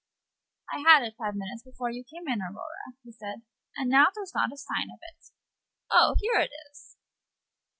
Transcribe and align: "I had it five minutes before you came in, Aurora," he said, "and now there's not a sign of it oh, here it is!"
"I 0.73 0.79
had 0.79 1.03
it 1.03 1.13
five 1.15 1.35
minutes 1.35 1.61
before 1.61 1.91
you 1.91 2.03
came 2.03 2.27
in, 2.27 2.41
Aurora," 2.41 2.97
he 3.03 3.11
said, 3.11 3.43
"and 3.77 3.87
now 3.87 4.07
there's 4.15 4.33
not 4.33 4.51
a 4.51 4.57
sign 4.57 4.89
of 4.91 4.97
it 5.03 5.27
oh, 5.91 6.15
here 6.19 6.39
it 6.41 6.49
is!" 6.71 6.97